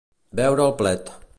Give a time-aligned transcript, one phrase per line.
[0.39, 1.15] Veure el plet.